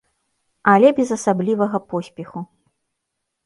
[0.73, 2.39] Але без асаблівага поспеху.